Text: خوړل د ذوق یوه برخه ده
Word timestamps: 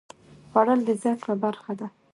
خوړل 0.49 0.79
د 0.85 0.89
ذوق 1.01 1.19
یوه 1.25 1.35
برخه 1.43 1.73
ده 1.79 1.87